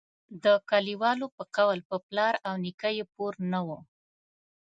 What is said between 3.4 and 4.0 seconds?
نه وو.